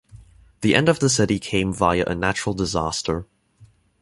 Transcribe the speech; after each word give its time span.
The 0.61 0.73
end 0.73 0.89
of 0.89 0.97
the 0.99 1.09
city 1.11 1.37
came 1.37 1.71
via 1.71 2.03
a 2.07 2.15
natural 2.15 2.55
disaster. 2.55 3.27